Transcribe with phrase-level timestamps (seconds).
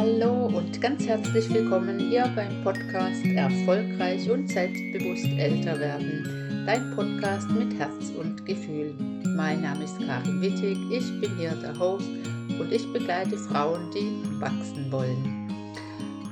[0.00, 6.39] Hallo und ganz herzlich willkommen hier beim Podcast Erfolgreich und selbstbewusst älter werden.
[6.66, 8.94] Dein Podcast mit Herz und Gefühl.
[9.24, 14.40] Mein Name ist Karin Wittig, ich bin hier der Host und ich begleite Frauen, die
[14.40, 15.48] wachsen wollen.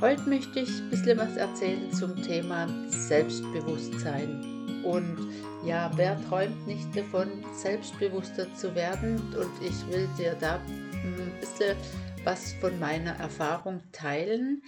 [0.00, 4.82] Heute möchte ich ein bisschen was erzählen zum Thema Selbstbewusstsein.
[4.84, 5.16] Und
[5.64, 9.16] ja, wer träumt nicht davon, selbstbewusster zu werden?
[9.34, 11.76] Und ich will dir da ein bisschen
[12.24, 14.62] was von meiner Erfahrung teilen,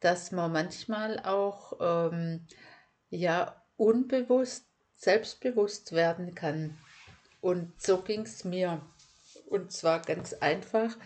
[0.00, 2.46] dass man manchmal auch ähm,
[3.10, 4.73] ja unbewusst
[5.04, 6.78] selbstbewusst werden kann.
[7.40, 8.80] Und so ging es mir.
[9.46, 10.96] Und zwar ganz einfach.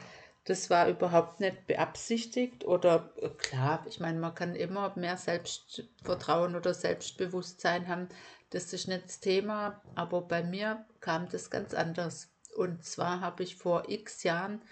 [0.45, 6.57] Das war überhaupt nicht beabsichtigt oder äh, klar, ich meine, man kann immer mehr Selbstvertrauen
[6.57, 8.09] oder Selbstbewusstsein haben.
[8.49, 12.31] Das ist nicht das Thema, aber bei mir kam das ganz anders.
[12.57, 14.63] Und zwar habe ich vor x Jahren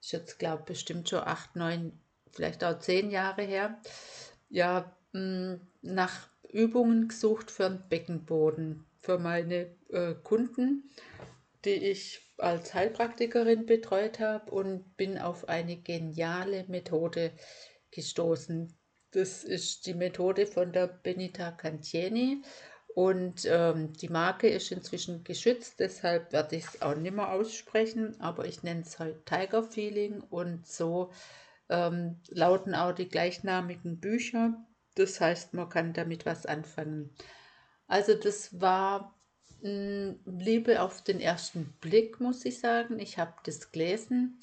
[0.00, 1.98] ich jetzt glaube bestimmt schon acht, neun,
[2.32, 3.80] vielleicht auch zehn Jahre her,
[4.48, 10.90] ja, mh, mm, nach Übungen gesucht für einen Beckenboden, für meine äh, Kunden,
[11.64, 17.32] die ich als Heilpraktikerin betreut habe und bin auf eine geniale Methode
[17.90, 18.74] gestoßen.
[19.10, 22.42] Das ist die Methode von der Benita Cantieni
[22.94, 28.20] und ähm, die Marke ist inzwischen geschützt, deshalb werde ich es auch nicht mehr aussprechen,
[28.20, 31.10] aber ich nenne es heute Tiger Feeling und so
[31.68, 34.54] ähm, lauten auch die gleichnamigen Bücher.
[35.00, 37.10] Das heißt, man kann damit was anfangen.
[37.86, 39.14] Also das war
[39.62, 42.98] hm, Liebe auf den ersten Blick, muss ich sagen.
[42.98, 44.38] Ich habe das gelesen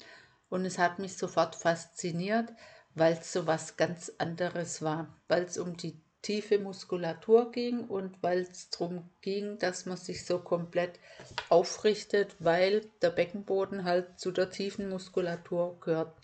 [0.48, 2.52] und es hat mich sofort fasziniert,
[2.96, 8.20] weil es so was ganz anderes war, weil es um die tiefe Muskulatur ging und
[8.20, 10.98] weil es darum ging, dass man sich so komplett
[11.48, 16.16] aufrichtet, weil der Beckenboden halt zu der tiefen Muskulatur gehört.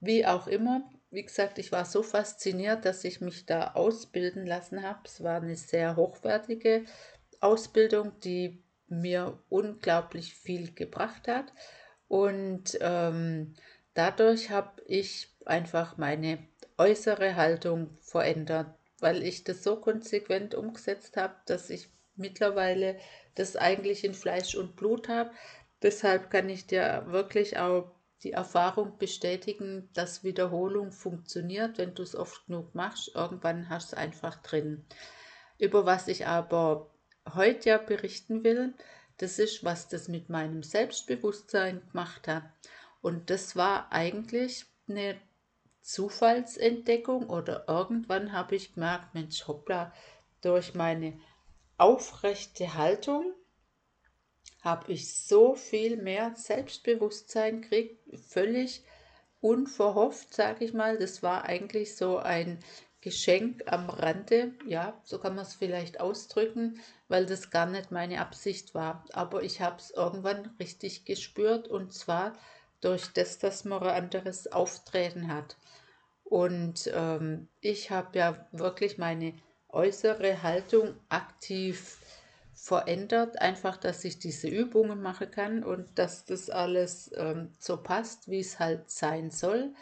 [0.00, 4.82] Wie auch immer, wie gesagt, ich war so fasziniert, dass ich mich da ausbilden lassen
[4.82, 5.00] habe.
[5.04, 6.84] Es war eine sehr hochwertige
[7.40, 11.52] Ausbildung, die mir unglaublich viel gebracht hat.
[12.08, 13.54] Und ähm,
[13.94, 16.38] dadurch habe ich einfach meine
[16.76, 22.98] äußere Haltung verändert weil ich das so konsequent umgesetzt habe, dass ich mittlerweile
[23.34, 25.30] das eigentlich in Fleisch und Blut habe.
[25.82, 27.92] Deshalb kann ich dir wirklich auch
[28.22, 31.78] die Erfahrung bestätigen, dass Wiederholung funktioniert.
[31.78, 34.84] Wenn du es oft genug machst, irgendwann hast du es einfach drin.
[35.58, 36.90] Über was ich aber
[37.34, 38.74] heute ja berichten will,
[39.18, 42.44] das ist, was das mit meinem Selbstbewusstsein gemacht hat.
[43.00, 45.16] Und das war eigentlich eine
[45.82, 49.92] Zufallsentdeckung oder irgendwann habe ich gemerkt, Mensch, hoppla,
[50.40, 51.18] durch meine
[51.76, 53.32] aufrechte Haltung
[54.60, 58.84] habe ich so viel mehr Selbstbewusstsein gekriegt, völlig
[59.40, 60.98] unverhofft, sage ich mal.
[60.98, 62.58] Das war eigentlich so ein
[63.00, 68.20] Geschenk am Rande, ja, so kann man es vielleicht ausdrücken, weil das gar nicht meine
[68.20, 69.04] Absicht war.
[69.12, 72.32] Aber ich habe es irgendwann richtig gespürt und zwar
[72.80, 75.56] durch das, dass man ein anderes Auftreten hat.
[76.24, 79.32] Und ähm, ich habe ja wirklich meine
[79.68, 81.98] äußere Haltung aktiv
[82.58, 88.28] verändert, einfach, dass ich diese Übungen machen kann und dass das alles ähm, so passt,
[88.28, 89.72] wie es halt sein soll.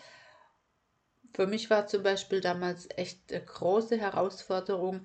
[1.32, 5.02] Für mich war zum Beispiel damals echt eine große Herausforderung,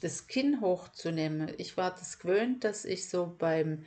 [0.00, 1.52] das Kinn hochzunehmen.
[1.58, 3.84] Ich war das gewöhnt, dass ich so beim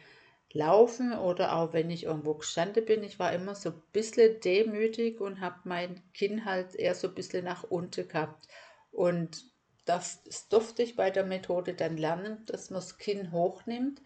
[0.53, 5.19] Laufen oder auch wenn ich irgendwo gestanden bin, ich war immer so ein bisschen demütig
[5.19, 8.47] und habe mein Kinn halt eher so ein bisschen nach unten gehabt.
[8.91, 9.43] Und
[9.85, 14.01] das, das durfte ich bei der Methode dann lernen, dass man das Kinn hochnimmt.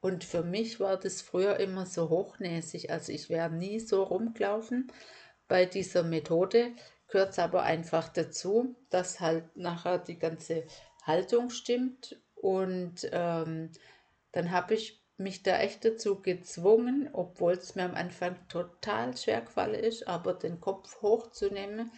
[0.00, 2.90] Und für mich war das früher immer so hochnäsig.
[2.90, 4.92] Also ich wäre nie so rumgelaufen.
[5.48, 6.72] Bei dieser Methode
[7.08, 10.64] gehört es aber einfach dazu, dass halt nachher die ganze
[11.04, 12.20] Haltung stimmt.
[12.34, 13.70] Und ähm,
[14.32, 19.42] dann habe ich mich da echt dazu gezwungen, obwohl es mir am Anfang total schwer
[19.42, 21.92] gefallen ist, aber den Kopf hochzunehmen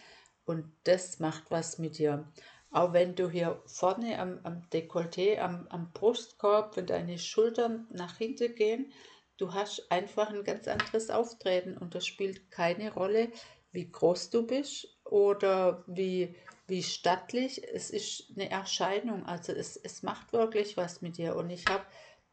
[0.45, 2.25] und das macht was mit dir.
[2.71, 8.17] Auch wenn du hier vorne am, am Dekolleté, am, am Brustkorb, wenn deine Schultern nach
[8.17, 8.91] hinten gehen,
[9.37, 13.31] du hast einfach ein ganz anderes Auftreten und das spielt keine Rolle,
[13.71, 16.35] wie groß du bist oder wie,
[16.67, 17.63] wie stattlich.
[17.63, 21.85] Es ist eine Erscheinung, also es, es macht wirklich was mit dir und ich habe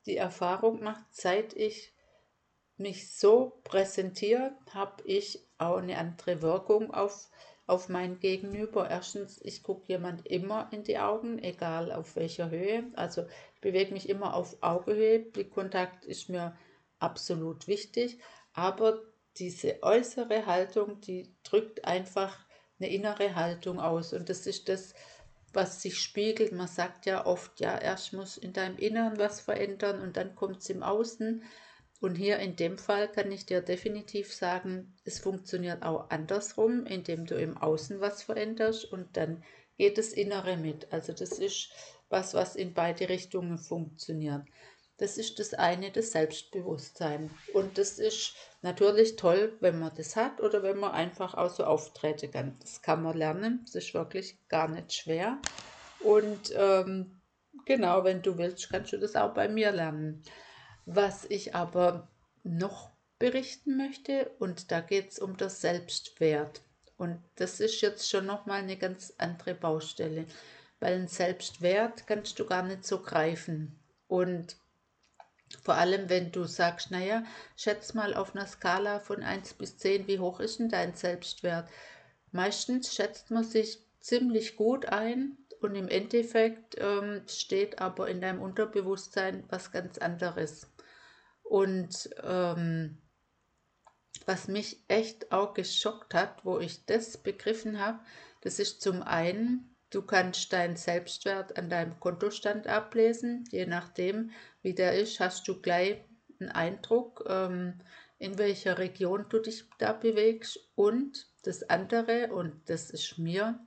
[0.06, 1.92] die Erfahrung gemacht, seit ich
[2.76, 7.30] mich so präsentiere, habe ich auch eine andere Wirkung auf,
[7.66, 8.90] auf mein Gegenüber.
[8.90, 12.84] Erstens, ich gucke jemand immer in die Augen, egal auf welcher Höhe.
[12.94, 15.18] Also ich bewege mich immer auf Augenhöhe.
[15.20, 16.56] Blickkontakt ist mir
[16.98, 18.18] absolut wichtig.
[18.52, 19.00] Aber
[19.38, 22.38] diese äußere Haltung, die drückt einfach
[22.78, 24.12] eine innere Haltung aus.
[24.12, 24.94] Und das ist das,
[25.52, 26.52] was sich spiegelt.
[26.52, 30.58] Man sagt ja oft, ja, erst muss in deinem Inneren was verändern und dann kommt
[30.58, 31.42] es im Außen.
[32.04, 37.24] Und hier in dem Fall kann ich dir definitiv sagen, es funktioniert auch andersrum, indem
[37.24, 39.42] du im Außen was veränderst und dann
[39.78, 40.92] geht das Innere mit.
[40.92, 41.70] Also das ist
[42.10, 44.42] was, was in beide Richtungen funktioniert.
[44.98, 47.30] Das ist das eine, das Selbstbewusstsein.
[47.54, 51.64] Und das ist natürlich toll, wenn man das hat oder wenn man einfach auch so
[51.64, 52.58] auftreten kann.
[52.60, 55.38] Das kann man lernen, das ist wirklich gar nicht schwer.
[56.00, 57.22] Und ähm,
[57.64, 60.22] genau, wenn du willst, kannst du das auch bei mir lernen.
[60.86, 62.08] Was ich aber
[62.42, 66.62] noch berichten möchte, und da geht es um das Selbstwert.
[66.96, 70.26] Und das ist jetzt schon nochmal eine ganz andere Baustelle,
[70.80, 73.78] weil ein Selbstwert kannst du gar nicht so greifen.
[74.08, 74.56] Und
[75.62, 77.24] vor allem, wenn du sagst, naja,
[77.56, 81.68] schätz mal auf einer Skala von 1 bis 10, wie hoch ist denn dein Selbstwert?
[82.32, 88.42] Meistens schätzt man sich ziemlich gut ein und im Endeffekt ähm, steht aber in deinem
[88.42, 90.68] Unterbewusstsein was ganz anderes.
[91.54, 92.98] Und ähm,
[94.26, 98.00] was mich echt auch geschockt hat, wo ich das begriffen habe,
[98.40, 103.44] das ist zum einen, Du kannst deinen Selbstwert an deinem Kontostand ablesen.
[103.52, 106.02] Je nachdem, wie der ist, hast du gleich
[106.40, 107.80] einen Eindruck, ähm,
[108.18, 110.58] in welcher Region du dich da bewegst.
[110.74, 113.64] Und das andere, und das ist mir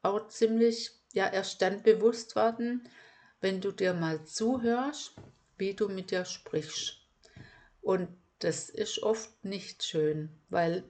[0.00, 2.88] auch ziemlich, ja, erst dann bewusst worden,
[3.42, 5.16] wenn du dir mal zuhörst,
[5.58, 6.97] wie du mit dir sprichst.
[7.82, 8.08] Und
[8.40, 10.84] das ist oft nicht schön, weil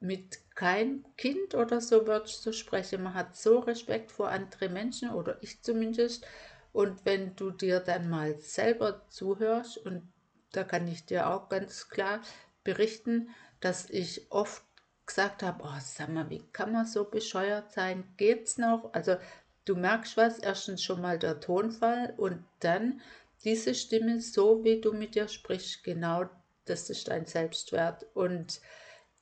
[0.00, 3.02] mit kein Kind oder so würdest du sprechen.
[3.02, 6.26] Man hat so Respekt vor anderen Menschen oder ich zumindest.
[6.72, 10.12] Und wenn du dir dann mal selber zuhörst, und
[10.52, 12.20] da kann ich dir auch ganz klar
[12.64, 13.30] berichten,
[13.60, 14.62] dass ich oft
[15.06, 18.04] gesagt habe, oh, sag mal, wie kann man so bescheuert sein?
[18.16, 18.92] Geht's noch?
[18.92, 19.16] Also
[19.64, 23.00] du merkst was, erstens schon mal der Tonfall und dann
[23.44, 26.28] diese Stimme, so wie du mit dir sprichst, genau
[26.64, 28.06] das ist dein Selbstwert.
[28.14, 28.60] Und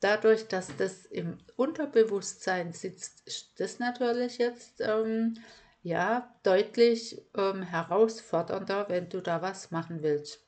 [0.01, 5.35] dadurch, dass das im Unterbewusstsein sitzt, ist das natürlich jetzt ähm,
[5.83, 10.41] ja deutlich ähm, herausfordernder, wenn du da was machen willst.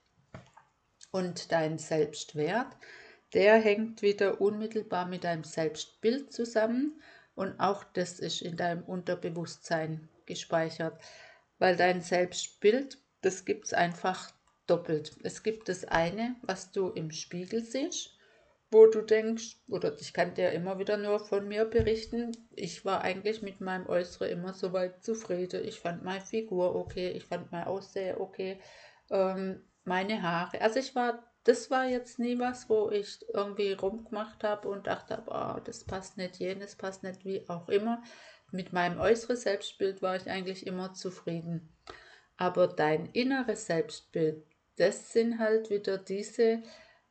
[1.10, 2.68] Und dein Selbstwert,
[3.34, 7.00] der hängt wieder unmittelbar mit deinem Selbstbild zusammen
[7.34, 10.98] und auch das ist in deinem Unterbewusstsein gespeichert,
[11.58, 14.30] weil dein Selbstbild, das gibt es einfach
[14.66, 15.16] doppelt.
[15.22, 18.16] Es gibt das eine, was du im Spiegel siehst
[18.70, 23.02] wo du denkst, oder ich kann dir immer wieder nur von mir berichten, ich war
[23.02, 25.64] eigentlich mit meinem Äußeren immer so weit zufrieden.
[25.64, 28.60] Ich fand meine Figur okay, ich fand mein Aussehen okay,
[29.10, 30.60] ähm, meine Haare.
[30.60, 35.22] Also ich war, das war jetzt nie was, wo ich irgendwie rumgemacht habe und dachte,
[35.26, 38.02] oh, das passt nicht, jenes passt nicht, wie auch immer.
[38.50, 41.72] Mit meinem äußeren Selbstbild war ich eigentlich immer zufrieden.
[42.36, 44.44] Aber dein inneres Selbstbild,
[44.76, 46.62] das sind halt wieder diese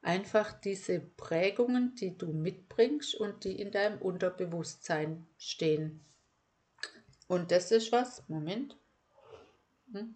[0.05, 6.05] einfach diese Prägungen, die du mitbringst und die in deinem Unterbewusstsein stehen.
[7.27, 8.77] Und das ist was, Moment.
[9.91, 10.15] Hm?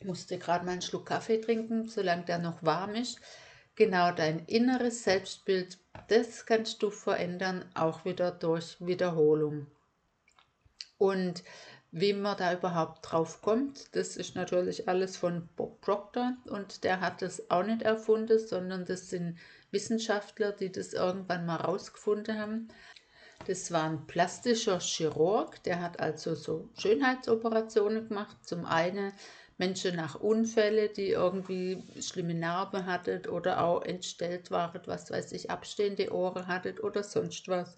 [0.00, 3.20] Ich musste gerade mal einen Schluck Kaffee trinken, solange der noch warm ist.
[3.74, 9.66] Genau dein inneres Selbstbild, das kannst du verändern, auch wieder durch Wiederholung.
[10.96, 11.44] Und
[11.90, 17.00] wie man da überhaupt drauf kommt, das ist natürlich alles von Bob Proctor und der
[17.00, 19.38] hat das auch nicht erfunden, sondern das sind
[19.70, 22.68] Wissenschaftler, die das irgendwann mal rausgefunden haben.
[23.46, 28.36] Das war ein plastischer Chirurg, der hat also so Schönheitsoperationen gemacht.
[28.42, 29.12] Zum einen
[29.56, 35.50] Menschen nach Unfällen, die irgendwie schlimme Narben hatten oder auch entstellt waren, was weiß ich,
[35.50, 37.76] abstehende Ohren hatten oder sonst was.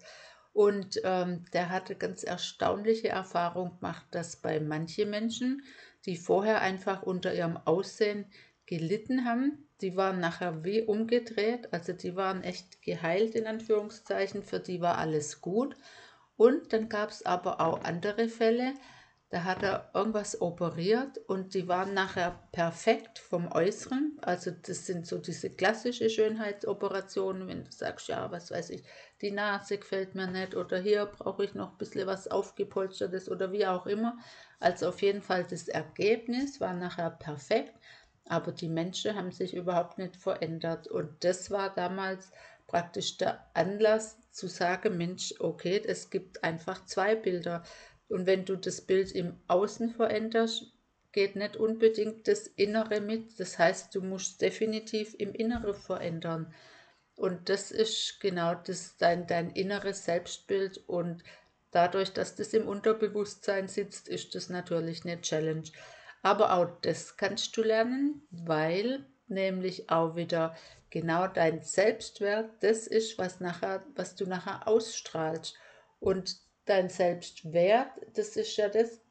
[0.53, 5.63] Und ähm, der hatte ganz erstaunliche Erfahrung gemacht, dass bei manchen Menschen,
[6.05, 8.25] die vorher einfach unter ihrem Aussehen
[8.65, 14.59] gelitten haben, die waren nachher wie umgedreht, also die waren echt geheilt in Anführungszeichen, für
[14.59, 15.75] die war alles gut.
[16.37, 18.73] Und dann gab es aber auch andere Fälle,
[19.31, 24.17] da hat er irgendwas operiert und die waren nachher perfekt vom Äußeren.
[24.21, 28.83] Also das sind so diese klassische Schönheitsoperationen, wenn du sagst, ja, was weiß ich,
[29.21, 33.53] die Nase gefällt mir nicht oder hier brauche ich noch ein bisschen was aufgepolstertes oder
[33.53, 34.17] wie auch immer.
[34.59, 37.73] Also auf jeden Fall das Ergebnis war nachher perfekt,
[38.25, 42.33] aber die Menschen haben sich überhaupt nicht verändert und das war damals
[42.67, 47.63] praktisch der Anlass zu sagen, Mensch, okay, es gibt einfach zwei Bilder
[48.11, 50.65] und wenn du das Bild im Außen veränderst,
[51.13, 53.39] geht nicht unbedingt das Innere mit.
[53.39, 56.53] Das heißt, du musst definitiv im Innere verändern.
[57.15, 60.77] Und das ist genau das, dein, dein inneres Selbstbild.
[60.87, 61.23] Und
[61.71, 65.63] dadurch, dass das im Unterbewusstsein sitzt, ist das natürlich eine Challenge.
[66.21, 70.55] Aber auch das kannst du lernen, weil nämlich auch wieder
[70.89, 75.55] genau dein Selbstwert das ist, was, nachher, was du nachher ausstrahlst.
[75.99, 79.01] Und dein Selbstwert, das ist ja das,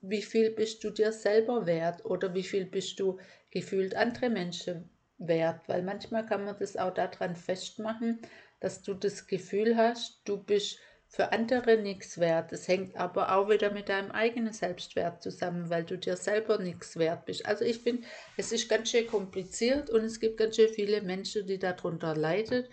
[0.00, 3.18] wie viel bist du dir selber wert oder wie viel bist du
[3.50, 8.20] gefühlt andere Menschen wert, weil manchmal kann man das auch daran festmachen,
[8.60, 12.52] dass du das Gefühl hast, du bist für andere nichts wert.
[12.52, 16.98] Das hängt aber auch wieder mit deinem eigenen Selbstwert zusammen, weil du dir selber nichts
[16.98, 17.46] wert bist.
[17.46, 18.06] Also ich finde,
[18.36, 22.64] es ist ganz schön kompliziert und es gibt ganz schön viele Menschen, die darunter leiden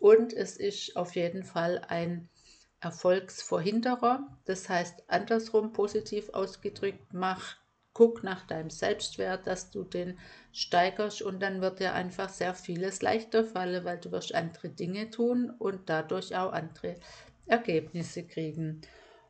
[0.00, 2.28] und es ist auf jeden Fall ein
[2.82, 4.26] Erfolgsverhinderer.
[4.44, 7.56] Das heißt, andersrum positiv ausgedrückt, mach,
[7.92, 10.18] guck nach deinem Selbstwert, dass du den
[10.52, 15.10] steigerst und dann wird dir einfach sehr vieles leichter fallen, weil du wirst andere Dinge
[15.10, 16.96] tun und dadurch auch andere
[17.46, 18.80] Ergebnisse kriegen.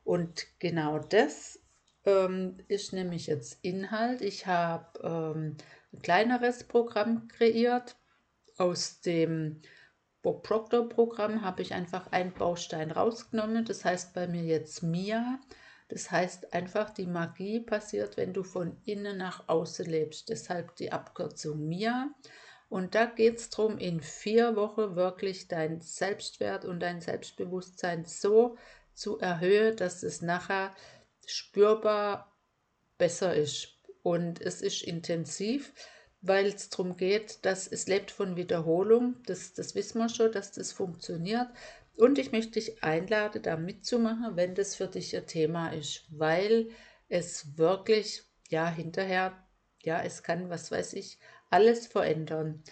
[0.05, 1.61] Und genau das
[2.05, 4.23] ähm, ist nämlich jetzt Inhalt.
[4.23, 5.57] Ich habe ähm,
[5.93, 7.97] ein kleineres Programm kreiert
[8.57, 9.61] aus dem
[10.23, 13.65] Bob Proctor Programm habe ich einfach einen Baustein rausgenommen.
[13.65, 15.41] Das heißt bei mir jetzt Mia.
[15.89, 20.29] Das heißt einfach, die Magie passiert, wenn du von innen nach außen lebst.
[20.29, 22.11] Deshalb die Abkürzung Mia.
[22.69, 28.57] Und da geht es darum, in vier Wochen wirklich dein Selbstwert und dein Selbstbewusstsein so
[28.95, 30.75] zu erhöhen, dass es nachher
[31.27, 32.33] spürbar
[32.97, 33.77] besser ist.
[34.03, 35.73] Und es ist intensiv
[36.23, 39.17] weil es darum geht, dass es lebt von Wiederholung.
[39.27, 41.49] Das, das wissen wir schon, dass das funktioniert.
[41.97, 46.71] Und ich möchte dich einladen, da mitzumachen, wenn das für dich ein Thema ist, weil
[47.09, 49.37] es wirklich, ja, hinterher,
[49.83, 51.19] ja, es kann, was weiß ich,
[51.51, 52.63] alles verändern.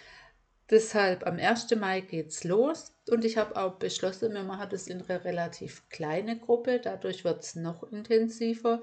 [0.69, 1.75] Deshalb am 1.
[1.75, 6.39] Mai geht's los und ich habe auch beschlossen, wir machen das in einer relativ kleinen
[6.39, 8.81] Gruppe, dadurch wird es noch intensiver.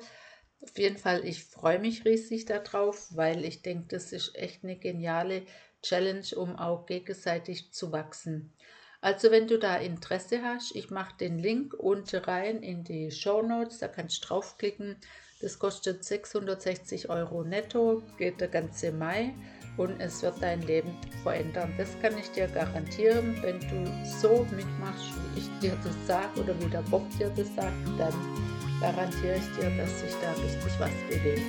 [0.61, 4.77] Auf jeden Fall, ich freue mich riesig darauf, weil ich denke, das ist echt eine
[4.77, 5.43] geniale
[5.83, 8.53] Challenge, um auch gegenseitig zu wachsen.
[9.01, 13.43] Also wenn du da Interesse hast, ich mache den Link unten rein in die Show
[13.43, 14.97] Notes, da kannst du draufklicken.
[15.41, 19.33] Das kostet 660 Euro netto, geht der ganze Mai
[19.77, 21.73] und es wird dein Leben verändern.
[21.79, 23.41] Das kann ich dir garantieren.
[23.41, 27.55] Wenn du so mitmachst, wie ich dir das sage oder wie der Bob dir das
[27.55, 31.43] sagt, dann garantiere ich dir, dass sich da richtig was bewegt.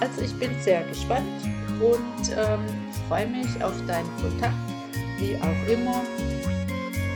[0.00, 1.42] Also ich bin sehr gespannt
[1.80, 2.64] und ähm,
[3.08, 4.54] freue mich auf deinen Kontakt,
[5.18, 6.02] wie auch immer.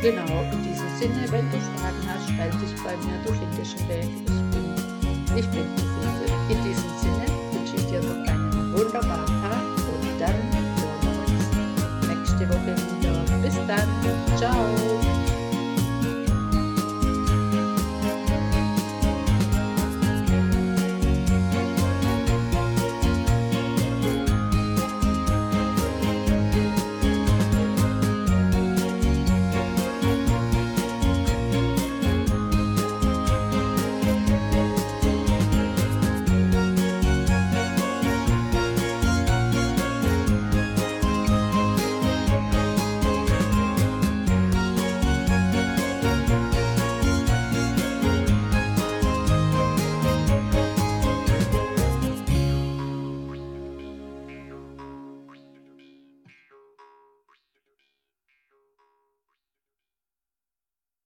[0.02, 3.88] Genau, in diesem Sinne, wenn du Fragen hast, melde dich bei mir, du findest einen
[3.88, 4.08] Weg.
[5.36, 9.43] Ich bin, ich bin in diesem Sinne, wünsche ich dir noch einen wunderbaren